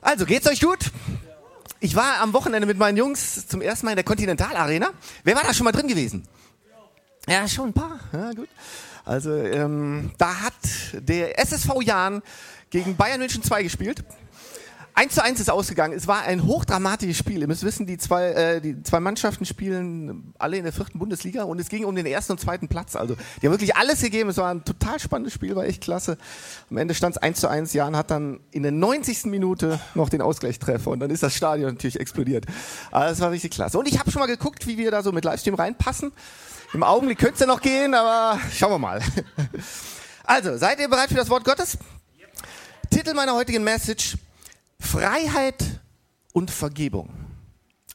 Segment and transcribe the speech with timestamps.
[0.00, 0.90] Also, geht's euch gut?
[1.80, 4.90] Ich war am Wochenende mit meinen Jungs zum ersten Mal in der Continental Arena.
[5.24, 6.26] Wer war da schon mal drin gewesen?
[7.28, 8.00] Ja, schon ein paar.
[8.12, 8.48] Ja, gut.
[9.04, 10.54] Also, ähm, da hat
[10.92, 12.22] der SSV Jahn
[12.70, 14.04] gegen Bayern München 2 gespielt.
[14.98, 15.96] 1 zu 1 ist ausgegangen.
[15.96, 17.40] Es war ein hochdramatisches Spiel.
[17.40, 21.44] Ihr müsst wissen, die zwei, äh, die zwei Mannschaften spielen alle in der vierten Bundesliga
[21.44, 22.96] und es ging um den ersten und zweiten Platz.
[22.96, 24.28] Also die haben wirklich alles gegeben.
[24.30, 26.18] Es war ein total spannendes Spiel, war echt klasse.
[26.68, 27.74] Am Ende stand es 1 zu 1.
[27.74, 29.26] Jan hat dann in der 90.
[29.26, 32.46] Minute noch den Ausgleichstreffer und dann ist das Stadion natürlich explodiert.
[32.90, 33.78] Also das war richtig klasse.
[33.78, 36.10] Und ich habe schon mal geguckt, wie wir da so mit Livestream reinpassen.
[36.74, 39.00] Im Augenblick könnte es ja noch gehen, aber schauen wir mal.
[40.30, 41.78] Also, seid ihr bereit für das Wort Gottes?
[42.90, 44.18] Titel meiner heutigen Message
[44.80, 45.80] Freiheit
[46.32, 47.10] und Vergebung.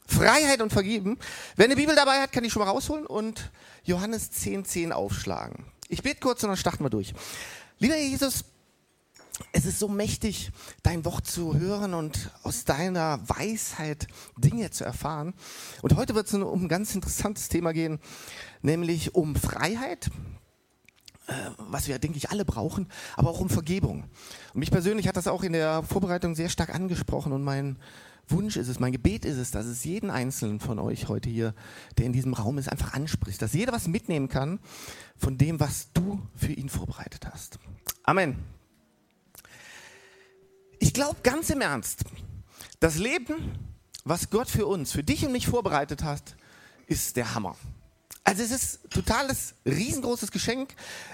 [0.05, 1.17] Freiheit und Vergeben.
[1.55, 3.51] Wer eine Bibel dabei hat, kann ich schon mal rausholen und
[3.83, 5.65] Johannes 10,10 10 aufschlagen.
[5.87, 7.13] Ich bete kurz und dann starten wir durch.
[7.79, 8.45] Lieber Jesus,
[9.51, 10.51] es ist so mächtig,
[10.83, 15.33] dein Wort zu hören und aus deiner Weisheit Dinge zu erfahren.
[15.81, 17.99] Und heute wird es um ein ganz interessantes Thema gehen,
[18.61, 20.11] nämlich um Freiheit
[21.57, 24.03] was wir, denke ich, alle brauchen, aber auch um Vergebung.
[24.53, 27.77] Und mich persönlich hat das auch in der Vorbereitung sehr stark angesprochen und mein
[28.29, 31.53] Wunsch ist es, mein Gebet ist es, dass es jeden Einzelnen von euch heute hier,
[31.97, 34.59] der in diesem Raum ist, einfach anspricht, dass jeder was mitnehmen kann
[35.17, 37.59] von dem, was du für ihn vorbereitet hast.
[38.03, 38.37] Amen.
[40.79, 42.05] Ich glaube ganz im Ernst,
[42.79, 43.35] das Leben,
[44.03, 46.35] was Gott für uns, für dich und mich vorbereitet hat,
[46.87, 47.55] ist der Hammer.
[48.23, 50.73] Also es ist totales, riesengroßes Geschenk.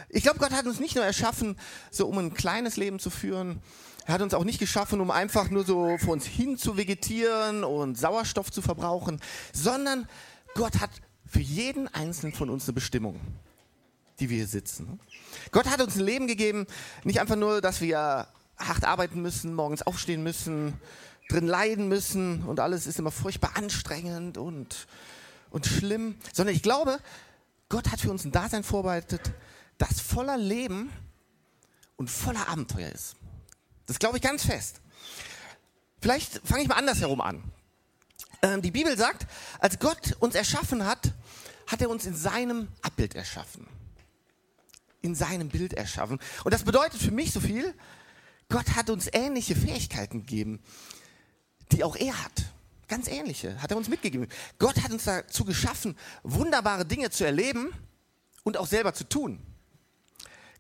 [0.10, 1.58] Ich glaube, Gott hat uns nicht nur erschaffen,
[1.90, 3.62] so um ein kleines Leben zu führen.
[4.06, 7.64] Er hat uns auch nicht geschaffen, um einfach nur so vor uns hin zu vegetieren
[7.64, 9.20] und Sauerstoff zu verbrauchen,
[9.54, 10.08] sondern
[10.56, 10.92] Gott hat
[11.26, 13.20] für jeden einzelnen von uns eine Bestimmung,
[14.20, 15.00] die wir hier sitzen.
[15.52, 16.66] Gott hat uns ein Leben gegeben,
[17.04, 20.74] nicht einfach nur, dass wir hart arbeiten müssen, morgens aufstehen müssen,
[21.30, 24.88] drin leiden müssen und alles ist immer furchtbar anstrengend und
[25.50, 27.00] und schlimm, sondern ich glaube,
[27.70, 29.32] Gott hat für uns ein Dasein vorbereitet,
[29.78, 30.92] das voller Leben
[31.96, 33.16] und voller Abenteuer ist.
[33.86, 34.82] Das glaube ich ganz fest.
[36.02, 37.44] Vielleicht fange ich mal andersherum an.
[38.42, 39.28] Ähm, die Bibel sagt,
[39.60, 41.14] als Gott uns erschaffen hat,
[41.68, 43.68] hat er uns in seinem Abbild erschaffen.
[45.02, 46.20] In seinem Bild erschaffen.
[46.44, 47.74] Und das bedeutet für mich so viel,
[48.50, 50.62] Gott hat uns ähnliche Fähigkeiten gegeben,
[51.72, 52.46] die auch er hat.
[52.90, 54.28] Ganz ähnliche hat er uns mitgegeben.
[54.58, 57.72] Gott hat uns dazu geschaffen, wunderbare Dinge zu erleben
[58.44, 59.40] und auch selber zu tun.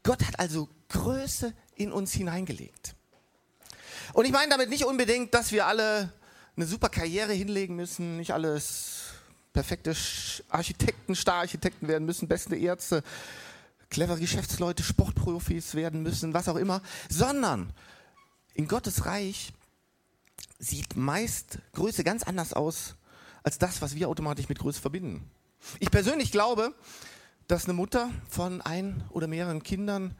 [0.03, 2.95] Gott hat also Größe in uns hineingelegt.
[4.13, 6.13] Und ich meine damit nicht unbedingt, dass wir alle
[6.55, 9.13] eine super Karriere hinlegen müssen, nicht alles
[9.51, 9.95] perfekte
[10.49, 13.03] Architekten, Stararchitekten werden müssen, beste Ärzte,
[13.89, 17.73] clevere Geschäftsleute, Sportprofis werden müssen, was auch immer, sondern
[18.53, 19.51] in Gottes Reich
[20.57, 22.95] sieht meist Größe ganz anders aus
[23.43, 25.29] als das, was wir automatisch mit Größe verbinden.
[25.79, 26.73] Ich persönlich glaube,
[27.47, 30.15] dass eine Mutter von ein oder mehreren Kindern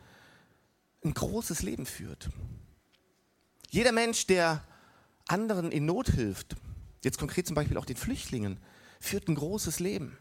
[1.04, 2.30] ein großes Leben führt.
[3.70, 4.64] Jeder Mensch, der
[5.28, 6.56] anderen in Not hilft,
[7.04, 8.60] jetzt konkret zum Beispiel auch den Flüchtlingen,
[9.00, 10.18] führt ein großes Leben.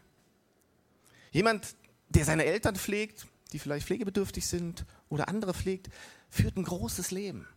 [1.31, 1.75] Jemand,
[2.09, 5.89] der seine Eltern pflegt, die vielleicht pflegebedürftig sind oder andere pflegt,
[6.29, 7.47] führt ein großes Leben.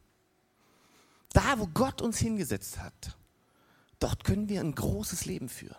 [1.32, 3.16] Da, wo Gott uns hingesetzt hat,
[3.98, 5.76] dort können wir ein großes Leben führen.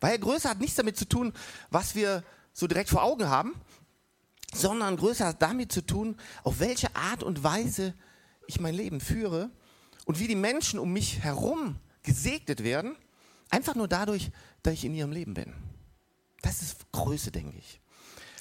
[0.00, 1.32] Weil Größe hat nichts damit zu tun,
[1.70, 3.54] was wir so direkt vor Augen haben,
[4.54, 7.94] sondern Größe hat damit zu tun, auf welche Art und Weise
[8.46, 9.50] ich mein Leben führe
[10.06, 12.96] und wie die Menschen um mich herum gesegnet werden,
[13.50, 14.30] einfach nur dadurch,
[14.62, 15.52] dass ich in ihrem Leben bin.
[16.42, 17.80] Das ist Größe, denke ich.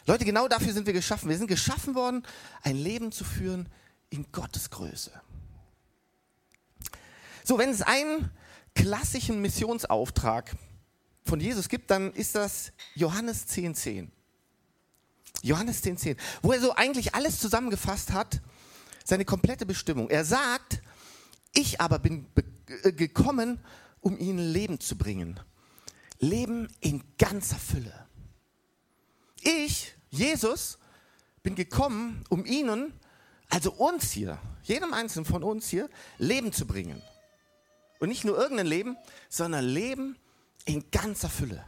[0.05, 1.29] Leute, genau dafür sind wir geschaffen.
[1.29, 2.23] Wir sind geschaffen worden,
[2.63, 3.69] ein Leben zu führen
[4.09, 5.11] in Gottes Größe.
[7.49, 8.29] So, wenn es einen
[8.75, 10.55] klassischen Missionsauftrag
[11.25, 13.73] von Jesus gibt, dann ist das Johannes 10,10.
[13.73, 14.11] 10.
[15.41, 18.39] Johannes 10,10, 10, wo er so eigentlich alles zusammengefasst hat,
[19.03, 20.11] seine komplette Bestimmung.
[20.11, 20.83] Er sagt,
[21.51, 22.27] ich aber bin
[22.83, 23.59] äh, gekommen,
[23.99, 25.39] um ihnen Leben zu bringen.
[26.19, 28.05] Leben in ganzer Fülle.
[29.41, 30.77] Ich, Jesus,
[31.41, 32.93] bin gekommen, um ihnen,
[33.49, 37.01] also uns hier, jedem Einzelnen von uns hier, Leben zu bringen.
[37.99, 38.97] Und nicht nur irgendein Leben,
[39.29, 40.17] sondern Leben
[40.65, 41.63] in ganzer Fülle.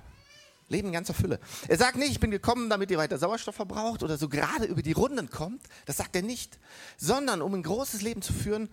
[0.70, 1.40] Leben in ganzer Fülle.
[1.68, 4.82] Er sagt nicht, ich bin gekommen, damit ihr weiter Sauerstoff verbraucht oder so gerade über
[4.82, 5.62] die Runden kommt.
[5.86, 6.58] Das sagt er nicht.
[6.98, 8.70] Sondern um ein großes Leben zu führen,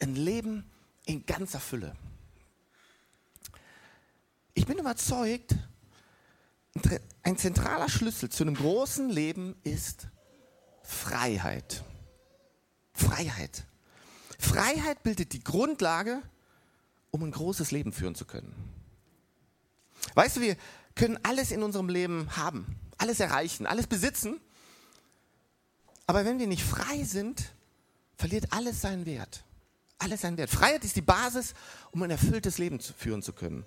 [0.00, 0.68] ein Leben
[1.06, 1.94] in ganzer Fülle.
[4.54, 5.54] Ich bin überzeugt,
[7.22, 10.08] ein zentraler Schlüssel zu einem großen Leben ist
[10.82, 11.84] Freiheit.
[12.92, 13.64] Freiheit.
[14.38, 16.22] Freiheit bildet die Grundlage,
[17.10, 18.54] um ein großes Leben führen zu können.
[20.14, 20.56] Weißt du, wir
[20.94, 24.40] können alles in unserem Leben haben, alles erreichen, alles besitzen.
[26.06, 27.52] Aber wenn wir nicht frei sind,
[28.16, 29.44] verliert alles seinen Wert.
[29.98, 30.50] Alles seinen Wert.
[30.50, 31.54] Freiheit ist die Basis,
[31.90, 33.64] um ein erfülltes Leben zu führen zu können.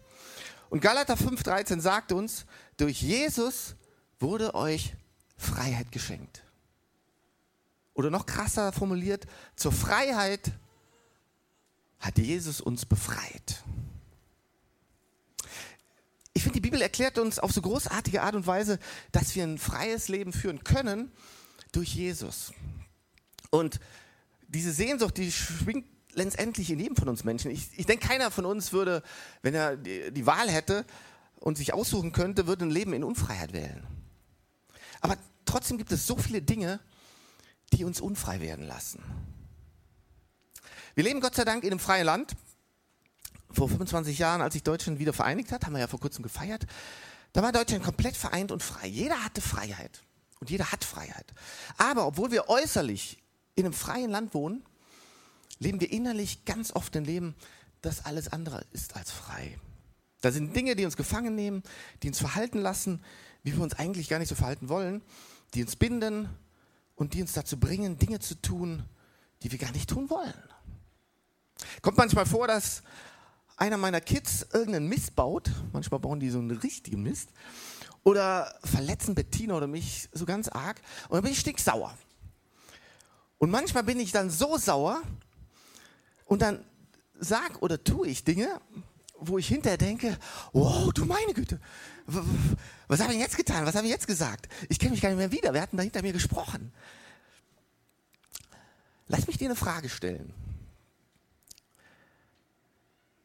[0.70, 2.46] Und Galater 5,13 sagt uns,
[2.78, 3.76] durch Jesus
[4.20, 4.94] wurde euch
[5.38, 6.44] Freiheit geschenkt.
[7.94, 10.52] Oder noch krasser formuliert, zur Freiheit
[12.02, 13.64] hat Jesus uns befreit.
[16.34, 18.80] Ich finde, die Bibel erklärt uns auf so großartige Art und Weise,
[19.12, 21.12] dass wir ein freies Leben führen können
[21.72, 22.54] durch Jesus.
[23.50, 23.80] Und
[24.48, 27.52] diese Sehnsucht, die schwingt letztendlich in jedem von uns Menschen.
[27.52, 29.04] Ich, ich denke, keiner von uns würde,
[29.42, 30.86] wenn er die, die Wahl hätte
[31.40, 33.86] und sich aussuchen könnte, würde ein Leben in Unfreiheit wählen.
[35.02, 36.80] Aber trotzdem gibt es so viele Dinge,
[37.74, 39.02] die uns unfrei werden lassen.
[40.94, 42.36] Wir leben Gott sei Dank in einem freien Land.
[43.50, 46.66] Vor 25 Jahren, als sich Deutschland wieder vereinigt hat, haben wir ja vor kurzem gefeiert,
[47.34, 48.88] da war Deutschland komplett vereint und frei.
[48.88, 50.02] Jeder hatte Freiheit
[50.40, 51.34] und jeder hat Freiheit.
[51.78, 53.22] Aber obwohl wir äußerlich
[53.56, 54.64] in einem freien Land wohnen,
[55.60, 57.36] leben wir innerlich ganz oft ein Leben,
[57.82, 59.58] das alles andere ist als frei.
[60.22, 61.64] Da sind Dinge, die uns gefangen nehmen,
[62.04, 63.04] die uns verhalten lassen,
[63.44, 65.02] wie wir uns eigentlich gar nicht so verhalten wollen,
[65.54, 66.30] die uns binden
[66.96, 68.84] und die uns dazu bringen, Dinge zu tun,
[69.42, 70.51] die wir gar nicht tun wollen.
[71.82, 72.84] Kommt manchmal vor, dass
[73.58, 77.30] einer meiner Kids irgendeinen Mist baut, manchmal bauen die so einen richtigen Mist,
[78.04, 81.96] oder verletzen Bettina oder mich so ganz arg, und dann bin ich stinksauer.
[83.38, 85.02] Und manchmal bin ich dann so sauer
[86.26, 86.64] und dann
[87.20, 88.60] sag oder tue ich Dinge,
[89.20, 90.18] wo ich hinterher denke,
[90.54, 91.60] wow, du meine Güte,
[92.88, 93.66] was habe ich jetzt getan?
[93.66, 94.48] Was habe ich jetzt gesagt?
[94.70, 95.54] Ich kenne mich gar nicht mehr wieder.
[95.54, 96.74] Wer hat denn da hinter mir gesprochen?
[99.08, 100.34] Lass mich dir eine Frage stellen.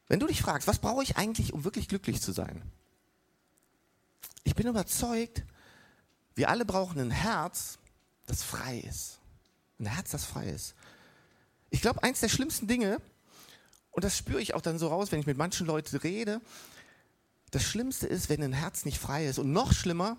[0.08, 2.62] Wenn du dich fragst, was brauche ich eigentlich, um wirklich glücklich zu sein?
[4.44, 5.44] Ich bin überzeugt,
[6.34, 7.78] wir alle brauchen ein Herz,
[8.26, 9.18] das frei ist.
[9.80, 10.74] Ein Herz, das frei ist.
[11.70, 13.00] Ich glaube, eins der schlimmsten Dinge,
[13.90, 16.40] und das spüre ich auch dann so raus, wenn ich mit manchen Leuten rede,
[17.50, 19.38] das Schlimmste ist, wenn ein Herz nicht frei ist.
[19.38, 20.18] Und noch schlimmer,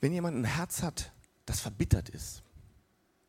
[0.00, 1.12] wenn jemand ein Herz hat,
[1.46, 2.42] das verbittert ist.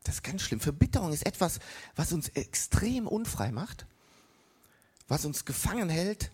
[0.04, 0.60] Das ist ganz schlimm.
[0.60, 1.58] Verbitterung ist etwas,
[1.96, 3.86] was uns extrem unfrei macht,
[5.08, 6.30] was uns gefangen hält,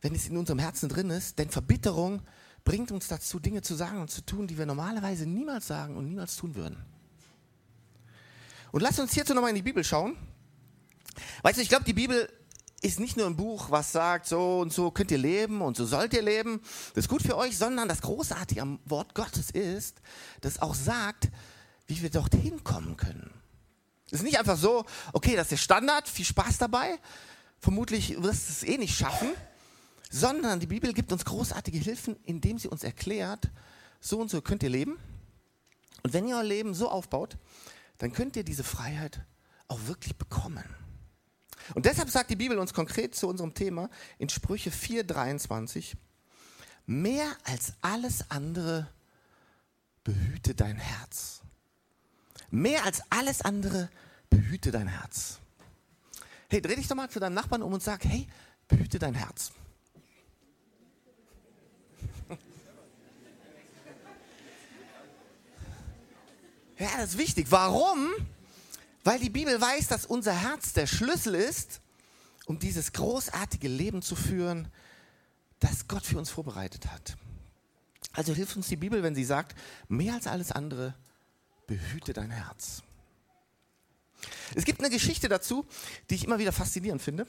[0.00, 1.38] wenn es in unserem Herzen drin ist.
[1.38, 2.22] Denn Verbitterung
[2.64, 6.06] bringt uns dazu, Dinge zu sagen und zu tun, die wir normalerweise niemals sagen und
[6.06, 6.84] niemals tun würden.
[8.72, 10.16] Und lasst uns hierzu nochmal in die Bibel schauen.
[11.42, 12.28] Weißt du, ich glaube, die Bibel
[12.80, 15.86] ist nicht nur ein Buch, was sagt, so und so könnt ihr leben und so
[15.86, 16.60] sollt ihr leben,
[16.94, 20.00] das ist gut für euch, sondern das Großartige am Wort Gottes ist,
[20.40, 21.28] das auch sagt,
[21.86, 23.30] wie wir dorthin kommen können.
[24.06, 26.98] Es ist nicht einfach so, okay, das ist der Standard, viel Spaß dabei,
[27.62, 29.28] vermutlich wirst du es eh nicht schaffen,
[30.10, 33.50] sondern die Bibel gibt uns großartige Hilfen, indem sie uns erklärt,
[34.00, 34.98] so und so könnt ihr leben.
[36.02, 37.38] Und wenn ihr euer Leben so aufbaut,
[37.98, 39.24] dann könnt ihr diese Freiheit
[39.68, 40.64] auch wirklich bekommen.
[41.74, 43.88] Und deshalb sagt die Bibel uns konkret zu unserem Thema
[44.18, 45.94] in Sprüche 4:23,
[46.84, 48.88] mehr als alles andere
[50.02, 51.42] behüte dein Herz.
[52.50, 53.88] Mehr als alles andere
[54.28, 55.38] behüte dein Herz.
[56.52, 58.28] Hey, dreh dich doch mal zu deinem Nachbarn um und sag, hey,
[58.68, 59.52] behüte dein Herz.
[66.78, 67.46] Ja, das ist wichtig.
[67.48, 68.10] Warum?
[69.02, 71.80] Weil die Bibel weiß, dass unser Herz der Schlüssel ist,
[72.44, 74.68] um dieses großartige Leben zu führen,
[75.58, 77.16] das Gott für uns vorbereitet hat.
[78.12, 79.56] Also hilft uns die Bibel, wenn sie sagt,
[79.88, 80.94] mehr als alles andere,
[81.66, 82.82] behüte dein Herz.
[84.54, 85.66] Es gibt eine Geschichte dazu,
[86.10, 87.26] die ich immer wieder faszinierend finde,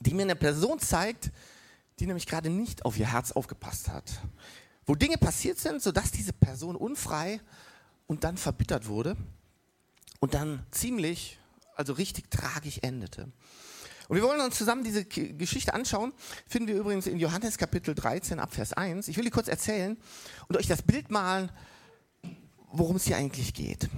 [0.00, 1.30] die mir eine Person zeigt,
[1.98, 4.20] die nämlich gerade nicht auf ihr Herz aufgepasst hat.
[4.86, 7.40] Wo Dinge passiert sind, sodass diese Person unfrei
[8.06, 9.16] und dann verbittert wurde
[10.20, 11.38] und dann ziemlich,
[11.76, 13.32] also richtig tragisch endete.
[14.08, 16.12] Und wir wollen uns zusammen diese Geschichte anschauen.
[16.46, 19.08] Finden wir übrigens in Johannes Kapitel 13 ab Vers 1.
[19.08, 19.96] Ich will die kurz erzählen
[20.46, 21.50] und euch das Bild malen,
[22.70, 23.88] worum es hier eigentlich geht.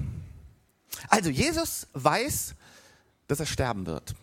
[1.09, 2.55] Also Jesus weiß,
[3.29, 4.15] dass er sterben wird.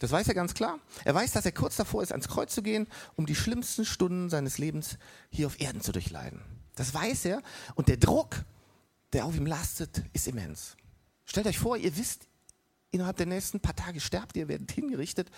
[0.00, 0.78] Das weiß er ganz klar.
[1.04, 2.86] Er weiß, dass er kurz davor ist, ans Kreuz zu gehen,
[3.16, 4.98] um die schlimmsten Stunden seines Lebens
[5.30, 6.40] hier auf Erden zu durchleiden.
[6.76, 7.42] Das weiß er
[7.74, 8.44] und der Druck,
[9.12, 10.76] der auf ihm lastet, ist immens.
[11.24, 12.28] Stellt euch vor, ihr wisst,
[12.92, 15.30] innerhalb der nächsten paar Tage sterbt ihr, werdet hingerichtet.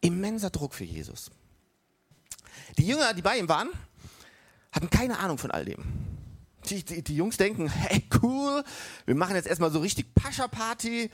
[0.00, 1.30] Immenser Druck für Jesus.
[2.78, 3.68] Die Jünger, die bei ihm waren,
[4.72, 6.09] hatten keine Ahnung von all dem.
[6.68, 8.62] Die, die, die Jungs denken, hey cool,
[9.06, 11.10] wir machen jetzt erstmal so richtig Pascha-Party.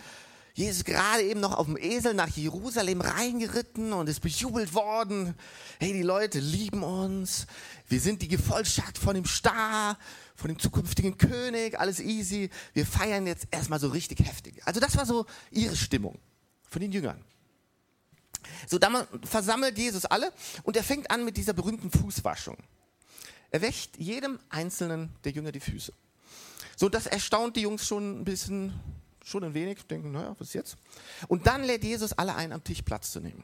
[0.56, 5.34] Jesus gerade eben noch auf dem Esel nach Jerusalem reingeritten und ist bejubelt worden.
[5.78, 7.46] Hey, die Leute lieben uns.
[7.88, 9.98] Wir sind die Gefolgschaft von dem Star,
[10.34, 11.78] von dem zukünftigen König.
[11.78, 12.48] Alles easy.
[12.72, 14.62] Wir feiern jetzt erstmal so richtig heftig.
[14.64, 16.18] Also das war so ihre Stimmung
[16.70, 17.22] von den Jüngern.
[18.66, 22.56] So, dann versammelt Jesus alle und er fängt an mit dieser berühmten Fußwaschung.
[23.50, 25.92] Er wäscht jedem einzelnen der Jünger die Füße.
[26.76, 28.78] So, das erstaunt die Jungs schon ein bisschen
[29.26, 30.76] schon ein wenig, denken, naja, was ist jetzt?
[31.26, 33.42] Und dann lädt Jesus alle ein, am Tisch Platz zu nehmen.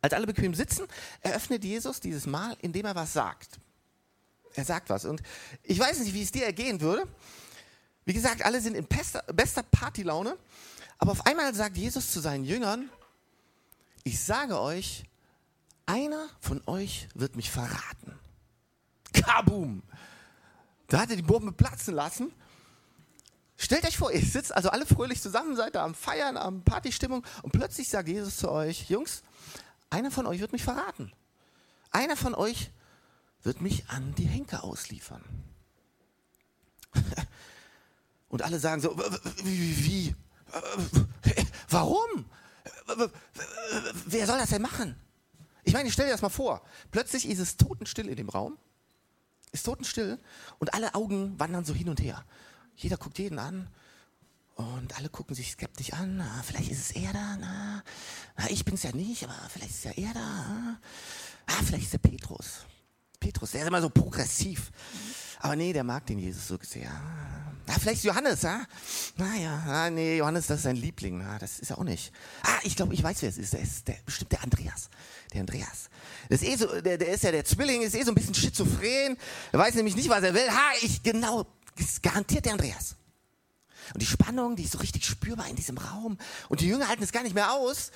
[0.00, 0.86] Als alle bequem sitzen,
[1.20, 3.58] eröffnet Jesus dieses Mal, indem er was sagt.
[4.54, 5.04] Er sagt was.
[5.04, 5.20] Und
[5.64, 7.08] ich weiß nicht, wie es dir ergehen würde.
[8.04, 10.36] Wie gesagt, alle sind in bester, bester Partylaune.
[10.98, 12.88] Aber auf einmal sagt Jesus zu seinen Jüngern,
[14.04, 15.04] ich sage euch,
[15.86, 18.13] einer von euch wird mich verraten.
[19.14, 19.82] Kaboom!
[20.88, 22.32] Da hat er die Bombe platzen lassen
[23.56, 27.24] Stellt euch vor, ihr sitzt also alle fröhlich zusammen, seid da am Feiern, am Partystimmung
[27.42, 29.22] und plötzlich sagt Jesus zu euch, Jungs,
[29.90, 31.12] einer von euch wird mich verraten.
[31.90, 32.70] Einer von euch
[33.42, 35.22] wird mich an die Henker ausliefern.
[38.28, 38.98] Und alle sagen so,
[39.44, 40.16] wie,
[41.68, 42.24] warum?
[44.06, 44.96] Wer soll das denn machen?
[45.62, 46.62] Ich meine, stell dir das mal vor.
[46.90, 48.58] Plötzlich ist es totenstill in dem Raum.
[49.54, 50.18] Ist totenstill
[50.58, 52.24] und alle Augen wandern so hin und her.
[52.74, 53.68] Jeder guckt jeden an
[54.56, 56.16] und alle gucken sich skeptisch an.
[56.16, 57.36] Na, vielleicht ist es er da.
[57.38, 57.84] Na,
[58.36, 60.80] na ich bin es ja nicht, aber vielleicht ist ja er da.
[61.46, 62.66] Ah, vielleicht ist der Petrus.
[63.20, 64.72] Petrus, der ist immer so progressiv.
[65.44, 66.90] Aber nee, der mag den Jesus so sehr.
[67.66, 68.64] Na, vielleicht Johannes, ja?
[69.18, 71.18] Naja, ah, nee, Johannes, das ist sein Liebling.
[71.18, 72.14] Na, das ist er auch nicht.
[72.44, 73.52] Ah, ich glaube, ich weiß, wer es ist.
[73.52, 74.88] Der ist der, bestimmt der Andreas.
[75.34, 75.90] Der Andreas.
[76.30, 78.34] Das ist eh so, der, der ist ja der Zwilling, ist eh so ein bisschen
[78.34, 79.18] schizophren.
[79.52, 80.48] Er weiß nämlich nicht, was er will.
[80.48, 81.44] Ha, ich, genau,
[81.76, 82.96] ist garantiert der Andreas.
[83.92, 86.16] Und die Spannung, die ist so richtig spürbar in diesem Raum.
[86.48, 87.90] Und die Jünger halten es gar nicht mehr aus,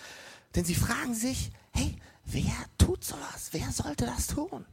[0.54, 3.48] denn sie fragen sich, hey, wer tut sowas?
[3.52, 4.66] Wer sollte das tun?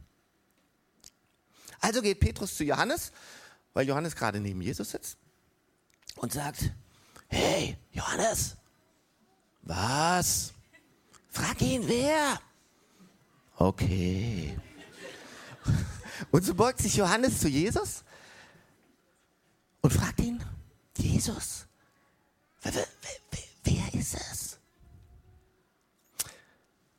[1.86, 3.12] Also geht Petrus zu Johannes,
[3.72, 5.18] weil Johannes gerade neben Jesus sitzt
[6.16, 6.72] und sagt,
[7.28, 8.56] hey, Johannes,
[9.62, 10.52] was?
[11.30, 12.40] Frag ihn, wer?
[13.54, 14.58] Okay.
[16.32, 18.02] Und so beugt sich Johannes zu Jesus
[19.80, 20.42] und fragt ihn,
[20.96, 21.66] Jesus,
[22.62, 22.84] wer, wer,
[23.62, 24.58] wer ist es?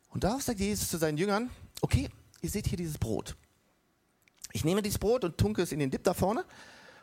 [0.08, 1.50] Und darauf sagt Jesus zu seinen Jüngern,
[1.82, 2.08] okay,
[2.40, 3.36] ihr seht hier dieses Brot.
[4.58, 6.44] Ich nehme dieses Brot und tunke es in den Dip da vorne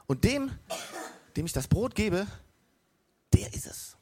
[0.07, 0.51] und dem,
[1.37, 2.27] dem ich das Brot gebe,
[3.33, 3.95] der ist es.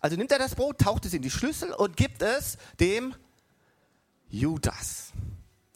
[0.00, 3.12] Also nimmt er das Brot, taucht es in die Schlüssel und gibt es dem
[4.28, 5.10] Judas.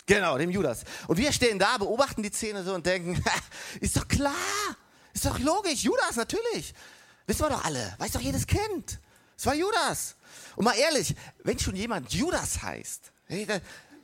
[0.06, 0.84] Genau, dem Judas.
[1.08, 3.20] Und wir stehen da, beobachten die Szene so und denken,
[3.80, 4.32] ist doch klar,
[5.14, 6.74] ist doch logisch, Judas natürlich.
[7.26, 9.00] Wissen wir doch alle, weiß doch jedes Kind.
[9.36, 10.14] Es war Judas.
[10.54, 13.10] Und mal ehrlich, wenn schon jemand Judas heißt,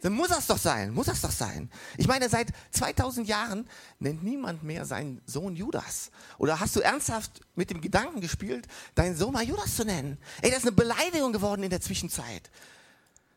[0.02, 1.70] dann muss das doch sein, muss das doch sein.
[1.96, 3.68] Ich meine, seit 2000 Jahren
[4.00, 6.10] nennt niemand mehr seinen Sohn Judas.
[6.38, 8.66] Oder hast du ernsthaft mit dem Gedanken gespielt,
[8.96, 10.18] deinen Sohn mal Judas zu nennen?
[10.42, 12.50] Ey, das ist eine Beleidigung geworden in der Zwischenzeit.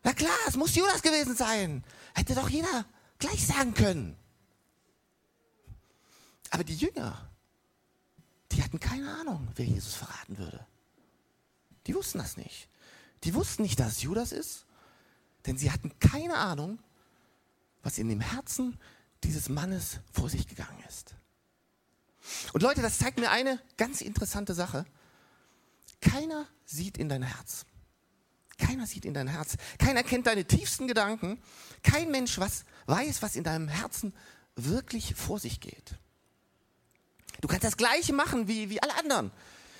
[0.03, 1.83] Na klar, es muss Judas gewesen sein.
[2.15, 2.85] Hätte doch jeder
[3.19, 4.17] gleich sagen können.
[6.49, 7.29] Aber die Jünger,
[8.51, 10.65] die hatten keine Ahnung, wer Jesus verraten würde.
[11.85, 12.69] Die wussten das nicht.
[13.23, 14.64] Die wussten nicht, dass es Judas ist,
[15.45, 16.79] denn sie hatten keine Ahnung,
[17.83, 18.79] was in dem Herzen
[19.23, 21.15] dieses Mannes vor sich gegangen ist.
[22.53, 24.85] Und Leute, das zeigt mir eine ganz interessante Sache.
[26.01, 27.65] Keiner sieht in dein Herz.
[28.57, 29.57] Keiner sieht in dein Herz.
[29.77, 31.41] Keiner kennt deine tiefsten Gedanken.
[31.83, 34.13] Kein Mensch was, weiß, was in deinem Herzen
[34.55, 35.95] wirklich vor sich geht.
[37.41, 39.31] Du kannst das Gleiche machen wie, wie alle anderen.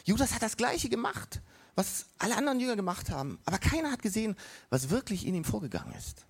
[0.03, 1.41] Judas hat das Gleiche gemacht,
[1.75, 3.39] was alle anderen Jünger gemacht haben.
[3.45, 4.35] Aber keiner hat gesehen,
[4.69, 6.25] was wirklich in ihm vorgegangen ist.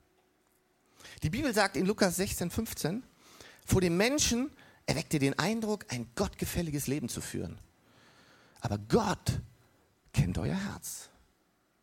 [1.23, 3.03] Die Bibel sagt in Lukas 16, 15,
[3.65, 4.51] vor dem Menschen
[4.85, 7.57] erweckt ihr den Eindruck, ein gottgefälliges Leben zu führen.
[8.61, 9.39] Aber Gott
[10.13, 11.09] kennt euer Herz.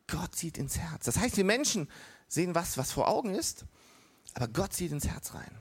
[0.07, 1.05] Gott sieht ins Herz.
[1.05, 1.89] Das heißt, wir Menschen
[2.27, 3.65] sehen was, was vor Augen ist,
[4.33, 5.57] aber Gott sieht ins Herz rein.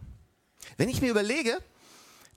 [0.77, 1.59] Wenn ich mir überlege,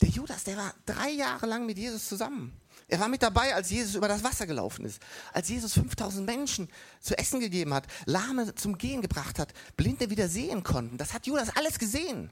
[0.01, 2.53] der Judas, der war drei Jahre lang mit Jesus zusammen.
[2.88, 5.01] Er war mit dabei, als Jesus über das Wasser gelaufen ist,
[5.34, 10.30] als Jesus 5000 Menschen zu essen gegeben hat, Lahme zum Gehen gebracht hat, Blinde wieder
[10.30, 10.98] sehen konnten.
[10.98, 12.30] Das hat Judas alles gesehen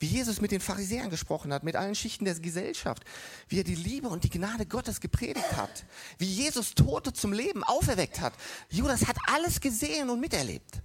[0.00, 3.04] wie Jesus mit den Pharisäern gesprochen hat, mit allen Schichten der Gesellschaft,
[3.48, 5.84] wie er die Liebe und die Gnade Gottes gepredigt hat,
[6.18, 8.32] wie Jesus Tote zum Leben auferweckt hat.
[8.68, 10.82] Judas hat alles gesehen und miterlebt.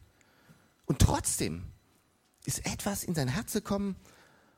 [0.86, 1.64] Und trotzdem
[2.46, 3.96] ist etwas in sein Herz gekommen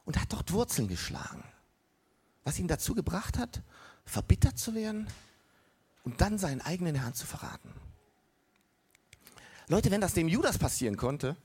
[0.05, 1.43] und hat dort Wurzeln geschlagen,
[2.43, 3.61] was ihn dazu gebracht hat,
[4.05, 5.07] verbittert zu werden,
[6.05, 7.73] und dann seinen eigenen Herrn zu verraten.
[9.67, 11.35] Leute, wenn das dem Judas passieren konnte,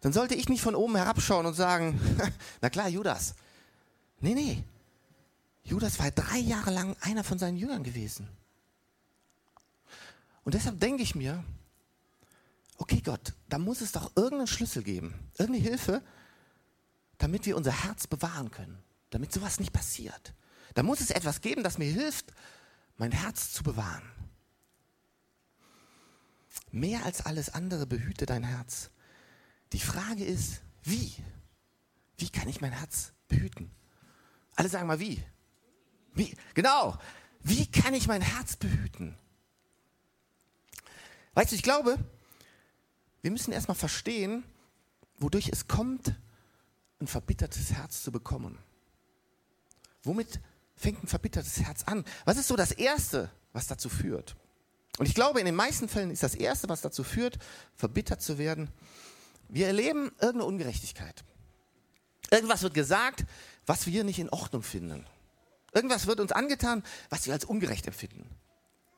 [0.00, 2.00] dann sollte ich nicht von oben herabschauen und sagen,
[2.62, 3.34] na klar, Judas.
[4.20, 4.64] Nee, nee.
[5.64, 8.26] Judas war drei Jahre lang einer von seinen Jüngern gewesen.
[10.44, 11.44] Und deshalb denke ich mir,
[12.78, 16.02] okay Gott, da muss es doch irgendeinen Schlüssel geben, irgendeine Hilfe,
[17.18, 18.78] damit wir unser Herz bewahren können,
[19.10, 20.32] damit sowas nicht passiert.
[20.78, 22.32] Da muss es etwas geben, das mir hilft,
[22.98, 24.08] mein Herz zu bewahren.
[26.70, 28.90] Mehr als alles andere behüte dein Herz.
[29.72, 31.16] Die Frage ist, wie?
[32.16, 33.72] Wie kann ich mein Herz behüten?
[34.54, 35.20] Alle sagen mal wie.
[36.14, 36.32] Wie?
[36.54, 36.96] Genau.
[37.40, 39.18] Wie kann ich mein Herz behüten?
[41.34, 41.98] Weißt du, ich glaube,
[43.22, 44.44] wir müssen erstmal verstehen,
[45.18, 46.14] wodurch es kommt,
[47.00, 48.56] ein verbittertes Herz zu bekommen.
[50.04, 50.38] Womit
[50.78, 52.04] fängt ein verbittertes Herz an?
[52.24, 54.36] Was ist so das Erste, was dazu führt?
[54.98, 57.38] Und ich glaube, in den meisten Fällen ist das Erste, was dazu führt,
[57.74, 58.70] verbittert zu werden,
[59.48, 61.24] wir erleben irgendeine Ungerechtigkeit.
[62.30, 63.24] Irgendwas wird gesagt,
[63.66, 65.06] was wir nicht in Ordnung finden.
[65.72, 68.28] Irgendwas wird uns angetan, was wir als ungerecht empfinden.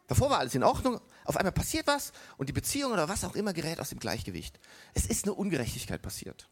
[0.09, 3.37] Davor war alles in Ordnung, auf einmal passiert was und die Beziehung oder was auch
[3.37, 4.59] immer gerät aus dem Gleichgewicht.
[4.93, 6.49] Es ist eine Ungerechtigkeit passiert.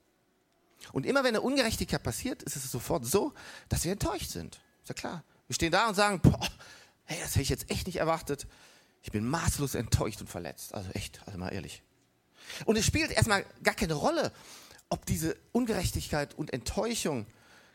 [0.92, 3.32] Und immer wenn eine Ungerechtigkeit passiert, ist es sofort so,
[3.68, 4.61] dass wir enttäuscht sind.
[4.88, 5.25] Ist ja klar.
[5.47, 6.40] Wir stehen da und sagen, boah,
[7.04, 8.47] hey, das hätte ich jetzt echt nicht erwartet.
[9.02, 10.73] Ich bin maßlos enttäuscht und verletzt.
[10.73, 11.83] Also echt, also mal ehrlich.
[12.64, 14.33] Und es spielt erstmal gar keine Rolle,
[14.88, 17.26] ob diese Ungerechtigkeit und Enttäuschung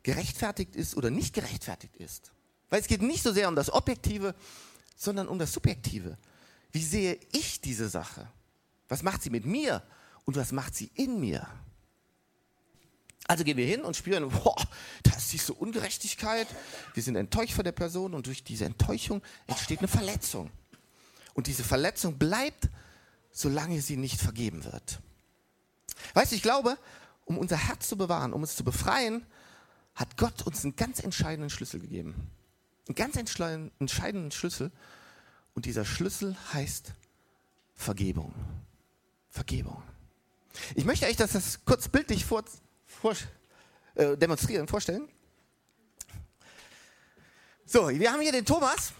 [0.02, 2.32] gerechtfertigt ist oder nicht gerechtfertigt ist.
[2.72, 4.34] Weil es geht nicht so sehr um das Objektive,
[4.96, 6.18] sondern um das Subjektive.
[6.72, 8.28] Wie sehe ich diese Sache?
[8.90, 9.84] Was macht sie mit mir
[10.26, 11.48] und was macht sie in mir?
[13.28, 14.56] Also gehen wir hin und spüren, boah,
[15.04, 16.48] da ist diese Ungerechtigkeit.
[16.94, 20.52] Wir sind enttäuscht von der Person und durch diese Enttäuschung entsteht eine Verletzung.
[21.34, 22.70] Und diese Verletzung bleibt,
[23.32, 25.00] solange sie nicht vergeben wird.
[26.14, 26.78] Weißt du, ich glaube,
[27.26, 29.26] um unser Herz zu bewahren, um es zu befreien,
[29.96, 32.30] hat Gott uns einen ganz entscheidenden Schlüssel gegeben.
[32.88, 34.72] Einen ganz entscheidenden Schlüssel.
[35.56, 36.94] Und dieser Schlüssel heißt
[37.74, 38.34] Vergebung.
[39.30, 39.82] Vergebung.
[40.76, 42.44] Ich möchte euch das kurz bildlich vor,
[42.86, 43.16] vor,
[43.96, 45.08] äh, demonstrieren, vorstellen.
[47.66, 48.94] So, wir haben hier den Thomas.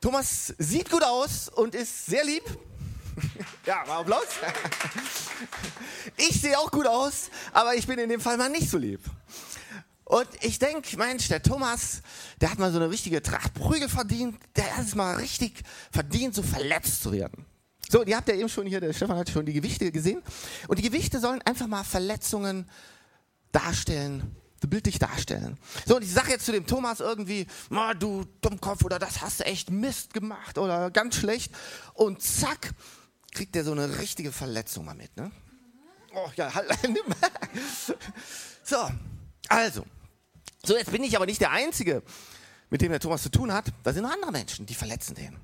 [0.00, 2.44] Thomas sieht gut aus und ist sehr lieb.
[3.66, 4.26] Ja, mal Applaus.
[6.16, 9.00] Ich sehe auch gut aus, aber ich bin in dem Fall mal nicht so lieb.
[10.04, 12.00] Und ich denke, Mensch, der Thomas,
[12.40, 14.38] der hat mal so eine richtige Tracht Prügel verdient.
[14.56, 17.44] Der hat es mal richtig verdient, so verletzt zu werden.
[17.90, 20.22] So, ihr habt ja eben schon hier, der Stefan hat schon die Gewichte gesehen.
[20.68, 22.68] Und die Gewichte sollen einfach mal Verletzungen
[23.50, 25.56] darstellen, bildlich darstellen.
[25.86, 29.40] So, und ich sage jetzt zu dem Thomas irgendwie, oh, du Dummkopf, oder das hast
[29.40, 31.52] du echt Mist gemacht oder ganz schlecht.
[31.94, 32.72] Und zack,
[33.32, 35.16] kriegt der so eine richtige Verletzung mal mit.
[35.16, 35.30] Ne?
[36.14, 36.68] Oh, ja, halt,
[38.64, 38.76] so,
[39.48, 39.84] also,
[40.62, 42.02] so, jetzt bin ich aber nicht der Einzige,
[42.68, 43.72] mit dem der Thomas zu tun hat.
[43.82, 45.36] Da sind noch andere Menschen, die verletzen den.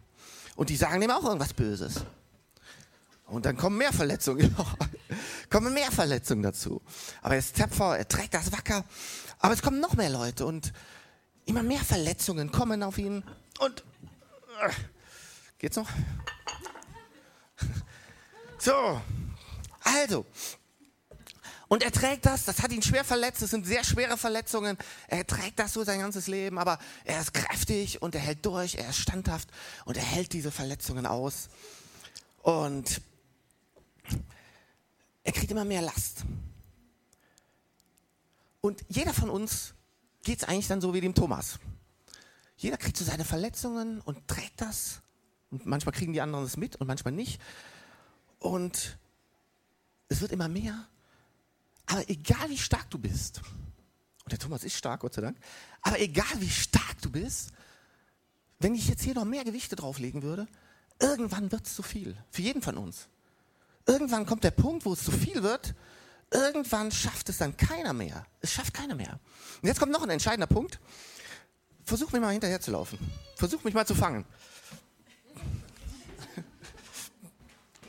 [0.56, 2.04] Und die sagen dem auch irgendwas Böses.
[3.26, 4.54] Und dann kommen mehr Verletzungen.
[5.50, 6.82] kommen mehr Verletzungen dazu.
[7.22, 8.84] Aber er ist tapfer, er trägt das wacker.
[9.38, 10.72] Aber es kommen noch mehr Leute und
[11.46, 13.24] immer mehr Verletzungen kommen auf ihn.
[13.58, 13.84] Und
[14.62, 14.70] äh,
[15.58, 15.88] geht's noch?
[18.58, 19.00] so,
[19.80, 20.26] also,
[21.68, 24.76] und er trägt das, das hat ihn schwer verletzt, das sind sehr schwere Verletzungen.
[25.08, 28.76] Er trägt das so sein ganzes Leben, aber er ist kräftig und er hält durch,
[28.76, 29.48] er ist standhaft
[29.84, 31.48] und er hält diese Verletzungen aus.
[32.42, 33.00] Und
[35.24, 36.24] er kriegt immer mehr Last.
[38.60, 39.74] Und jeder von uns
[40.22, 41.58] geht es eigentlich dann so wie dem Thomas.
[42.56, 45.02] Jeder kriegt so seine Verletzungen und trägt das.
[45.50, 47.40] Und manchmal kriegen die anderen es mit und manchmal nicht.
[48.38, 48.96] Und
[50.08, 50.86] es wird immer mehr
[51.86, 53.40] aber egal wie stark du bist,
[54.24, 55.36] und der Thomas ist stark, Gott sei Dank,
[55.82, 57.52] aber egal wie stark du bist,
[58.58, 60.46] wenn ich jetzt hier noch mehr Gewichte drauflegen würde,
[60.98, 62.16] irgendwann wird es zu viel.
[62.30, 63.08] Für jeden von uns.
[63.86, 65.74] Irgendwann kommt der Punkt, wo es zu viel wird.
[66.30, 68.26] Irgendwann schafft es dann keiner mehr.
[68.40, 69.20] Es schafft keiner mehr.
[69.62, 70.80] Und jetzt kommt noch ein entscheidender Punkt.
[71.84, 72.98] Versuch mich mal hinterher zu laufen.
[73.36, 74.24] Versuch mich mal zu fangen.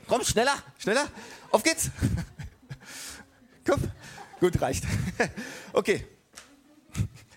[0.07, 1.07] Komm, schneller, schneller.
[1.49, 1.89] Auf geht's.
[3.65, 3.81] Komm.
[4.39, 4.83] Gut, reicht.
[5.73, 6.05] Okay.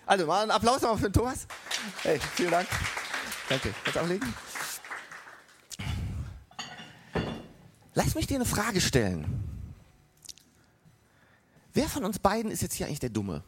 [0.05, 1.47] Also, mal einen Applaus nochmal für den Thomas.
[2.03, 2.67] Hey, vielen Dank.
[3.47, 3.73] Danke.
[3.83, 4.33] Kannst du ablegen?
[8.01, 9.43] Lass mich dir eine Frage stellen.
[11.73, 13.43] Wer von uns beiden ist jetzt hier eigentlich der Dumme?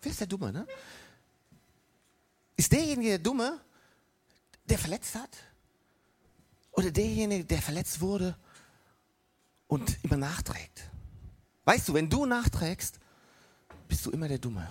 [0.00, 0.64] Wer ist der Dumme, ne?
[2.56, 3.60] Ist derjenige der Dumme,
[4.64, 5.36] der verletzt hat?
[6.70, 8.36] Oder derjenige, der verletzt wurde
[9.66, 10.88] und immer nachträgt?
[11.64, 13.00] Weißt du, wenn du nachträgst,
[13.88, 14.68] bist du immer der Dumme.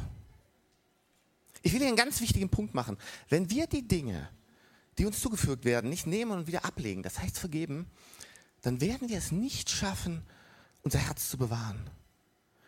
[1.61, 2.97] Ich will hier einen ganz wichtigen Punkt machen.
[3.27, 4.29] Wenn wir die Dinge,
[4.97, 7.85] die uns zugefügt werden, nicht nehmen und wieder ablegen, das heißt vergeben,
[8.61, 10.23] dann werden wir es nicht schaffen,
[10.81, 11.89] unser Herz zu bewahren.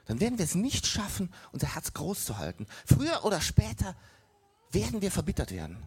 [0.05, 2.67] Dann werden wir es nicht schaffen, unser Herz groß zu halten.
[2.85, 3.95] Früher oder später
[4.71, 5.77] werden wir verbittert werden,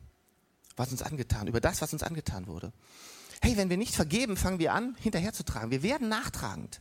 [0.76, 2.72] was uns angetan, über das, was uns angetan wurde.
[3.42, 5.70] Hey, wenn wir nicht vergeben, fangen wir an, hinterherzutragen.
[5.70, 6.80] Wir werden nachtragend.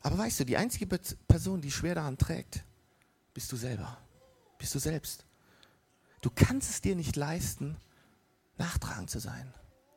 [0.00, 2.62] Aber weißt du, die einzige Person, die schwer daran trägt,
[3.32, 3.98] bist du selber.
[4.58, 5.24] Bist du selbst.
[6.20, 7.76] Du kannst es dir nicht leisten,
[8.56, 9.52] nachtragend zu sein.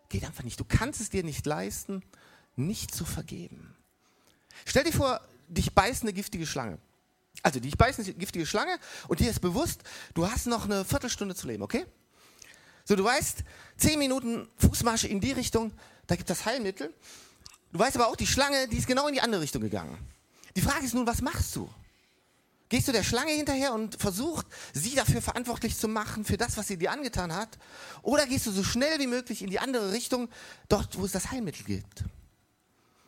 [0.09, 0.59] Geht einfach nicht.
[0.59, 2.03] Du kannst es dir nicht leisten,
[2.55, 3.75] nicht zu vergeben.
[4.65, 6.79] Stell dir vor, dich beißt eine giftige Schlange.
[7.43, 11.35] Also dich beißt eine giftige Schlange und dir ist bewusst, du hast noch eine Viertelstunde
[11.35, 11.85] zu leben, okay?
[12.83, 13.43] So, du weißt,
[13.77, 15.71] zehn Minuten Fußmarsche in die Richtung,
[16.07, 16.93] da gibt es Heilmittel.
[17.71, 19.97] Du weißt aber auch, die Schlange, die ist genau in die andere Richtung gegangen.
[20.55, 21.69] Die Frage ist nun, was machst du?
[22.69, 26.67] Gehst du der Schlange hinterher und versuchst, sie dafür verantwortlich zu machen, für das, was
[26.67, 27.57] sie dir angetan hat?
[28.01, 30.27] Oder gehst du so schnell wie möglich in die andere Richtung,
[30.67, 32.03] dort, wo es das Heilmittel gibt?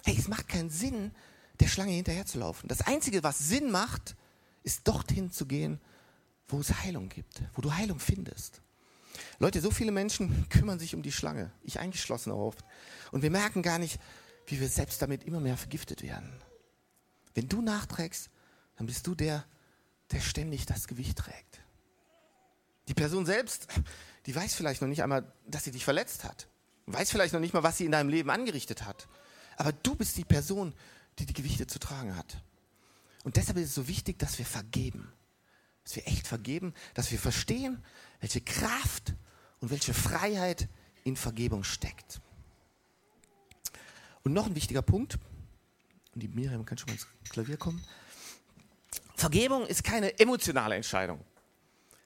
[0.05, 1.11] Hey, es macht keinen Sinn,
[1.59, 2.69] der Schlange hinterher zu laufen.
[2.69, 4.15] Das Einzige, was Sinn macht,
[4.63, 5.81] ist dorthin zu gehen,
[6.47, 8.61] wo es Heilung gibt, wo du Heilung findest.
[9.39, 12.63] Leute, so viele Menschen kümmern sich um die Schlange, ich eingeschlossen oft.
[13.11, 13.99] Und wir merken gar nicht,
[14.47, 16.31] wie wir selbst damit immer mehr vergiftet werden.
[17.35, 18.29] Wenn du nachträgst,
[18.79, 19.45] dann bist du der,
[20.11, 21.59] der ständig das Gewicht trägt.
[22.87, 23.67] Die Person selbst,
[24.25, 26.47] die weiß vielleicht noch nicht einmal, dass sie dich verletzt hat.
[26.85, 29.09] Weiß vielleicht noch nicht mal, was sie in deinem Leben angerichtet hat.
[29.57, 30.73] Aber du bist die Person,
[31.19, 32.41] die die Gewichte zu tragen hat.
[33.25, 35.11] Und deshalb ist es so wichtig, dass wir vergeben.
[35.83, 37.83] Dass wir echt vergeben, dass wir verstehen,
[38.21, 39.13] welche Kraft
[39.59, 40.69] und welche Freiheit
[41.03, 42.21] in Vergebung steckt.
[44.23, 45.19] Und noch ein wichtiger Punkt,
[46.15, 47.83] und die Miriam kann schon mal ins Klavier kommen.
[49.19, 51.19] Vergebung ist keine emotionale Entscheidung.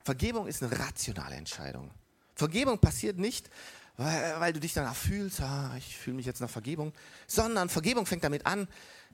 [0.03, 1.91] Vergebung ist eine rationale Entscheidung.
[2.33, 3.51] Vergebung passiert nicht,
[3.97, 6.91] weil, weil du dich danach fühlst, ah, ich fühle mich jetzt nach Vergebung,
[7.27, 8.67] sondern Vergebung fängt damit an,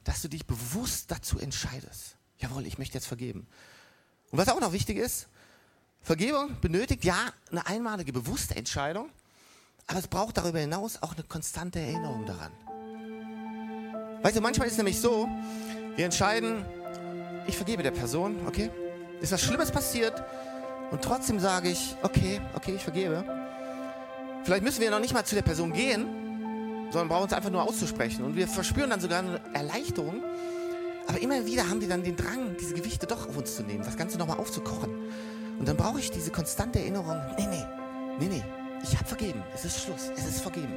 [0.06, 2.16] dass du dich bewusst dazu entscheidest.
[2.38, 3.46] Jawohl, ich möchte jetzt vergeben.
[4.32, 5.28] Und was auch noch wichtig ist,
[6.02, 9.10] Vergebung benötigt ja eine einmalige bewusste Entscheidung,
[9.88, 12.54] aber es braucht darüber hinaus auch eine konstante Erinnerung daran.
[14.24, 15.28] Weißt du, manchmal ist es nämlich so,
[15.98, 16.64] wir entscheiden,
[17.48, 18.70] ich vergebe der Person, okay?
[19.22, 20.14] Ist was Schlimmes passiert
[20.92, 23.24] und trotzdem sage ich, okay, okay, ich vergebe.
[24.44, 26.06] Vielleicht müssen wir noch nicht mal zu der Person gehen,
[26.92, 28.24] sondern brauchen uns einfach nur auszusprechen.
[28.24, 30.24] Und wir verspüren dann sogar eine Erleichterung.
[31.08, 33.84] Aber immer wieder haben wir dann den Drang, diese Gewichte doch auf uns zu nehmen,
[33.84, 34.90] das Ganze nochmal aufzukochen.
[35.60, 37.66] Und dann brauche ich diese konstante Erinnerung, nee, nee,
[38.20, 38.44] nee, nee,
[38.82, 40.74] ich habe vergeben, es ist Schluss, es ist vergeben.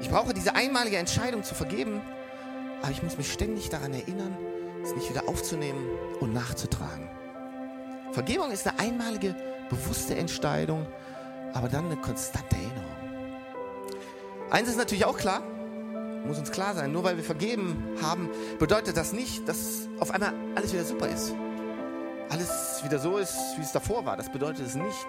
[0.00, 2.02] Ich brauche diese einmalige Entscheidung zu vergeben,
[2.82, 4.36] aber ich muss mich ständig daran erinnern,
[4.86, 5.84] es nicht wieder aufzunehmen
[6.20, 7.08] und nachzutragen.
[8.12, 9.34] Vergebung ist eine einmalige,
[9.68, 10.86] bewusste Entscheidung,
[11.52, 12.84] aber dann eine konstante Erinnerung.
[14.50, 15.42] Eins ist natürlich auch klar,
[16.24, 20.32] muss uns klar sein, nur weil wir vergeben haben, bedeutet das nicht, dass auf einmal
[20.54, 21.34] alles wieder super ist.
[22.28, 24.16] Alles wieder so ist, wie es davor war.
[24.16, 25.06] Das bedeutet es nicht.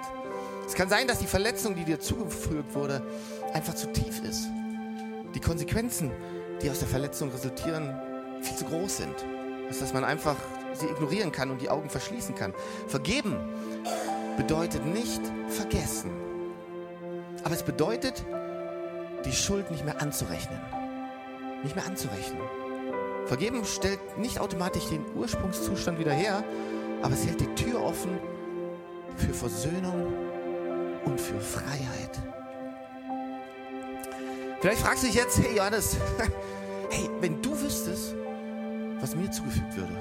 [0.68, 3.02] Es kann sein, dass die Verletzung, die dir zugefügt wurde,
[3.54, 4.48] einfach zu tief ist.
[5.34, 6.12] Die Konsequenzen,
[6.62, 7.96] die aus der Verletzung resultieren,
[8.42, 9.26] viel zu groß sind
[9.70, 10.36] dass man einfach
[10.74, 12.54] sie ignorieren kann und die Augen verschließen kann.
[12.88, 13.38] Vergeben
[14.38, 16.12] bedeutet nicht vergessen.
[17.44, 18.26] Aber es bedeutet,
[19.26, 20.60] die Schuld nicht mehr anzurechnen.
[21.64, 22.42] Nicht mehr anzurechnen.
[23.26, 26.44] Vergeben stellt nicht automatisch den Ursprungszustand wieder her,
[27.02, 28.20] aber es hält die Tür offen
[29.18, 30.14] für Versöhnung
[31.06, 32.12] und für Freiheit.
[34.62, 35.98] Vielleicht fragst du dich jetzt, hey Johannes,
[36.90, 38.16] hey, wenn du wüsstest,
[39.00, 39.96] was mir zugefügt würde.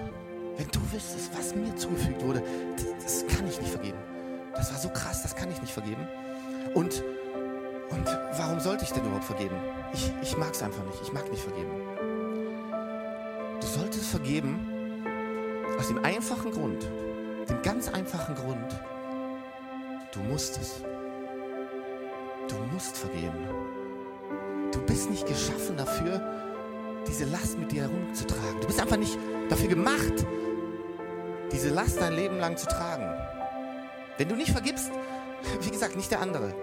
[0.56, 2.42] Wenn du wüsstest, was mir zugefügt wurde,
[2.76, 3.98] das, das kann ich nicht vergeben.
[4.54, 6.06] Das war so krass, das kann ich nicht vergeben.
[6.74, 7.02] Und,
[7.90, 8.06] und
[8.38, 9.56] warum sollte ich denn überhaupt vergeben?
[9.92, 11.00] Ich, ich mag es einfach nicht.
[11.02, 11.70] Ich mag nicht vergeben.
[13.61, 15.02] Du solltest vergeben
[15.78, 16.88] aus dem einfachen Grund,
[17.48, 18.80] dem ganz einfachen Grund,
[20.12, 20.82] du musst es.
[22.48, 23.46] Du musst vergeben.
[24.72, 26.20] Du bist nicht geschaffen dafür,
[27.08, 28.60] diese Last mit dir herumzutragen.
[28.60, 30.26] Du bist einfach nicht dafür gemacht,
[31.52, 33.06] diese Last dein Leben lang zu tragen.
[34.18, 34.90] Wenn du nicht vergibst,
[35.60, 36.54] wie gesagt, nicht der andere.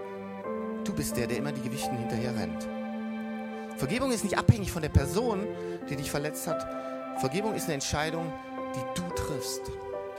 [0.84, 2.68] Du bist der, der immer die Gewichten hinterher rennt.
[3.76, 5.46] Vergebung ist nicht abhängig von der Person,
[5.88, 6.64] die dich verletzt hat.
[7.20, 8.32] Vergebung ist eine Entscheidung,
[8.74, 9.62] die du triffst.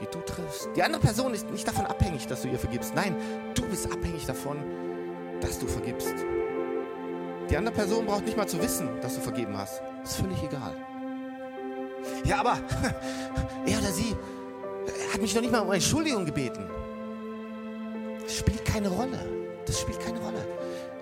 [0.00, 0.68] Die du triffst.
[0.76, 2.94] Die andere Person ist nicht davon abhängig, dass du ihr vergibst.
[2.94, 3.16] Nein,
[3.54, 4.58] du bist abhängig davon,
[5.40, 6.14] dass du vergibst.
[7.48, 9.80] Die andere Person braucht nicht mal zu wissen, dass du vergeben hast.
[10.06, 10.76] Ist völlig egal.
[12.24, 12.58] Ja, aber
[13.66, 14.14] er oder sie
[15.12, 16.70] hat mich noch nicht mal um Entschuldigung gebeten.
[18.22, 19.18] Das spielt keine Rolle.
[19.66, 20.46] Das spielt keine Rolle.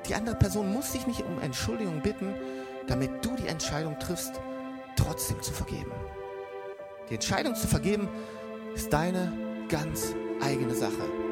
[0.09, 2.35] Die andere Person muss sich nicht um Entschuldigung bitten,
[2.87, 4.41] damit du die Entscheidung triffst,
[4.97, 5.93] trotzdem zu vergeben.
[7.11, 8.09] Die Entscheidung zu vergeben
[8.75, 9.31] ist deine
[9.69, 11.24] ganz eigene Sache.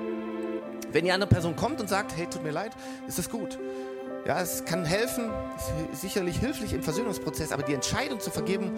[0.92, 2.72] Wenn die andere Person kommt und sagt, hey, tut mir leid,
[3.06, 3.58] ist das gut.
[4.26, 5.30] Ja, es kann helfen,
[5.92, 8.70] ist sicherlich hilflich im Versöhnungsprozess, aber die Entscheidung zu vergeben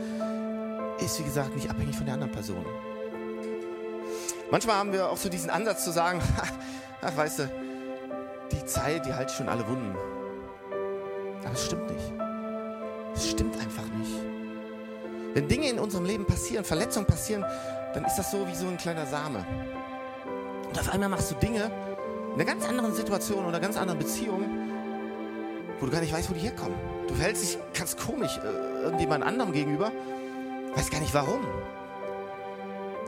[1.01, 2.65] ist, wie gesagt, nicht abhängig von der anderen Person.
[4.51, 6.23] Manchmal haben wir auch so diesen Ansatz zu sagen,
[7.03, 7.51] ach, weißt du,
[8.53, 9.95] die Zeit, die halt schon alle Wunden.
[11.45, 12.13] Aber es stimmt nicht.
[13.15, 14.13] Es stimmt einfach nicht.
[15.35, 17.45] Wenn Dinge in unserem Leben passieren, Verletzungen passieren,
[17.93, 19.45] dann ist das so wie so ein kleiner Same.
[20.69, 21.71] Und auf einmal machst du Dinge
[22.35, 24.45] in einer ganz anderen Situation oder einer ganz anderen Beziehung,
[25.79, 26.75] wo du gar nicht weißt, wo die herkommen.
[27.07, 29.93] Du verhältst dich ganz komisch äh, irgendjemand anderem gegenüber,
[30.75, 31.47] weißt gar nicht warum.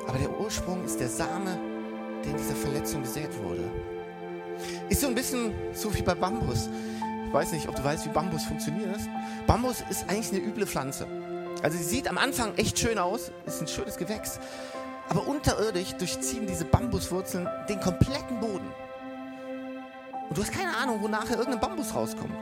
[0.06, 1.58] Aber der Ursprung ist der Same,
[2.24, 3.64] der in dieser Verletzung gesät wurde.
[4.88, 6.68] Ist so ein bisschen so wie bei Bambus.
[7.26, 9.00] Ich weiß nicht, ob du weißt, wie Bambus funktioniert.
[9.48, 11.08] Bambus ist eigentlich eine üble Pflanze.
[11.62, 14.38] Also sie sieht am Anfang echt schön aus, ist ein schönes Gewächs.
[15.08, 18.86] Aber unterirdisch durchziehen diese Bambuswurzeln den kompletten Boden.
[20.28, 22.34] Und du hast keine Ahnung, wo nachher irgendein Bambus rauskommt.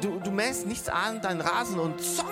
[0.00, 2.26] Du, du mähst nichts an, deinen Rasen und zong,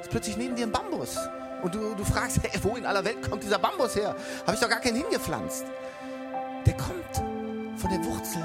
[0.00, 1.16] ist plötzlich neben dir ein Bambus.
[1.62, 4.14] Und du, du fragst, hey, wo in aller Welt kommt dieser Bambus her?
[4.42, 5.64] Habe ich doch gar keinen hingepflanzt.
[6.64, 7.16] Der kommt
[7.76, 8.44] von der Wurzel,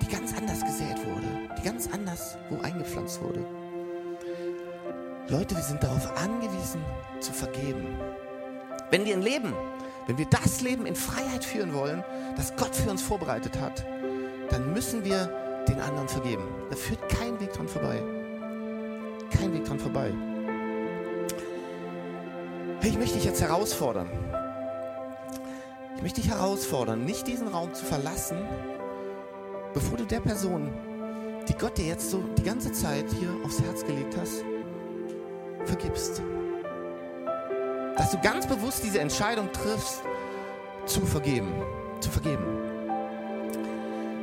[0.00, 1.26] die ganz anders gesät wurde,
[1.58, 3.44] die ganz anders wo eingepflanzt wurde.
[5.28, 6.84] Leute, wir sind darauf angewiesen,
[7.20, 7.86] zu vergeben.
[8.90, 9.54] Wenn wir ein Leben,
[10.06, 12.04] wenn wir das Leben in Freiheit führen wollen,
[12.36, 13.84] das Gott für uns vorbereitet hat,
[14.52, 16.44] dann müssen wir den anderen vergeben.
[16.70, 18.02] Da führt kein Weg dran vorbei.
[19.30, 20.12] Kein Weg dran vorbei.
[22.80, 24.08] Hey, ich möchte dich jetzt herausfordern.
[25.96, 28.36] Ich möchte dich herausfordern, nicht diesen Raum zu verlassen,
[29.72, 30.70] bevor du der Person,
[31.48, 34.44] die Gott dir jetzt so die ganze Zeit hier aufs Herz gelegt hast,
[35.64, 36.20] vergibst.
[37.96, 40.02] Dass du ganz bewusst diese Entscheidung triffst,
[40.86, 41.52] zu vergeben.
[42.00, 42.71] Zu vergeben.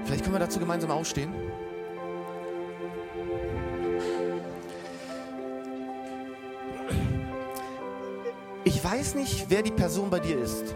[0.10, 1.32] Vielleicht können wir dazu gemeinsam aufstehen.
[8.64, 10.74] Ich weiß nicht, wer die Person bei dir ist.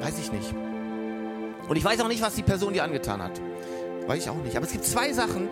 [0.00, 0.54] Weiß ich nicht.
[1.66, 3.40] Und ich weiß auch nicht, was die Person dir angetan hat.
[4.08, 4.58] Weiß ich auch nicht.
[4.58, 5.48] Aber es gibt zwei Sachen,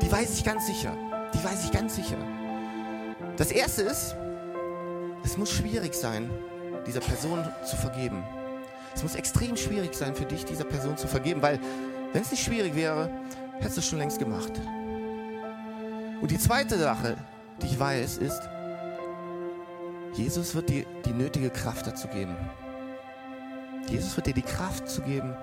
[0.00, 0.96] die weiß ich ganz sicher.
[1.34, 2.18] Die weiß ich ganz sicher.
[3.36, 4.14] Das erste ist,
[5.24, 6.30] es muss schwierig sein,
[6.86, 8.22] dieser Person zu vergeben.
[8.94, 11.58] Es muss extrem schwierig sein für dich, dieser Person zu vergeben, weil
[12.12, 13.10] wenn es nicht schwierig wäre,
[13.58, 14.52] hättest du es schon längst gemacht.
[16.20, 17.16] Und die zweite Sache,
[17.62, 18.40] die ich weiß, ist,
[20.14, 22.36] Jesus wird dir die nötige Kraft dazu geben.
[23.88, 25.34] Jesus wird dir die Kraft zu geben,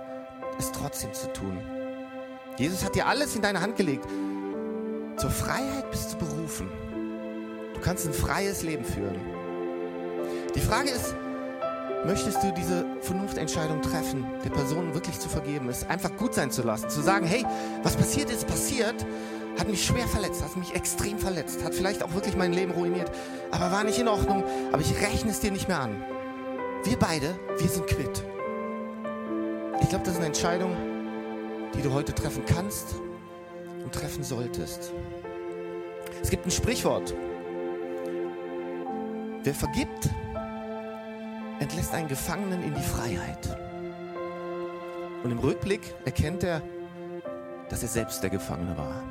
[0.60, 1.60] es trotzdem zu tun.
[2.58, 4.06] Jesus hat dir alles in deine Hand gelegt.
[5.18, 6.70] Zur Freiheit bist du berufen.
[7.74, 9.20] Du kannst ein freies Leben führen.
[10.56, 11.16] Die Frage ist,
[12.06, 16.62] möchtest du diese Vernunftentscheidung treffen, der Person wirklich zu vergeben, es einfach gut sein zu
[16.62, 17.46] lassen, zu sagen, hey,
[17.84, 19.06] was passiert ist, passiert,
[19.58, 23.10] hat mich schwer verletzt, hat mich extrem verletzt, hat vielleicht auch wirklich mein Leben ruiniert,
[23.52, 26.04] aber war nicht in Ordnung, aber ich rechne es dir nicht mehr an.
[26.84, 28.24] Wir beide, wir sind quitt.
[29.82, 30.76] Ich glaube, das ist eine Entscheidung,
[31.76, 32.96] die du heute treffen kannst
[33.84, 34.92] und treffen solltest.
[36.22, 37.14] Es gibt ein Sprichwort.
[39.44, 40.10] Wer vergibt,
[41.60, 43.58] entlässt einen Gefangenen in die Freiheit.
[45.24, 46.62] Und im Rückblick erkennt er,
[47.70, 49.02] dass er selbst der Gefangene war.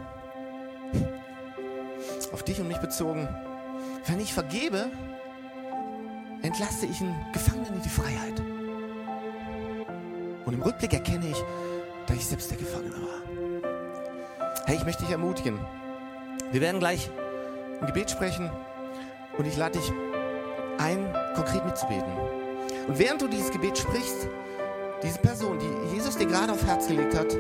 [2.33, 3.29] Auf dich und mich bezogen.
[4.07, 4.91] Wenn ich vergebe,
[6.43, 8.41] entlasse ich einen Gefangenen in die Freiheit.
[10.45, 11.43] Und im Rückblick erkenne ich,
[12.07, 14.65] dass ich selbst der Gefangene war.
[14.67, 15.59] Hey, ich möchte dich ermutigen.
[16.53, 17.11] Wir werden gleich
[17.81, 18.51] ein Gebet sprechen
[19.37, 19.93] und ich lade dich
[20.79, 22.13] ein, konkret mitzubeten.
[22.87, 24.29] Und während du dieses Gebet sprichst,
[25.03, 27.37] diese Person, die Jesus dir gerade aufs Herz gelegt hat,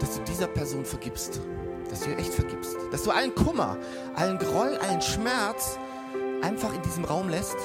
[0.00, 1.40] dass du dieser Person vergibst.
[1.88, 2.76] Dass du ihr echt vergibst.
[2.90, 3.78] Dass du allen Kummer,
[4.14, 5.78] allen Groll, allen Schmerz
[6.42, 7.56] einfach in diesem Raum lässt.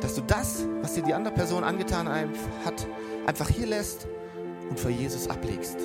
[0.00, 2.08] Dass du das, was dir die andere Person angetan
[2.64, 2.86] hat,
[3.26, 4.06] einfach hier lässt
[4.68, 5.78] und vor Jesus ablegst.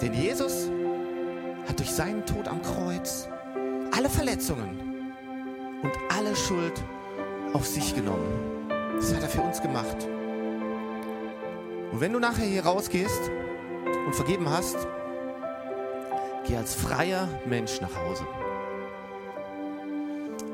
[0.00, 0.70] Denn Jesus
[1.68, 3.28] hat durch seinen Tod am Kreuz
[3.94, 4.91] alle Verletzungen
[5.82, 6.82] und alle Schuld
[7.52, 8.68] auf sich genommen.
[8.96, 10.08] Das hat er für uns gemacht.
[11.92, 13.30] Und wenn du nachher hier rausgehst
[14.06, 14.76] und vergeben hast,
[16.44, 18.26] Geh als freier Mensch nach Hause.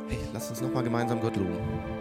[0.08, 1.97] Hey, lass uns nochmal gemeinsam Gott loben.